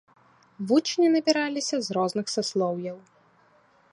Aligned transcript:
Вучні 0.71 1.07
набіраліся 1.15 1.75
з 1.87 1.95
розных 1.99 2.25
саслоўяў. 2.37 2.97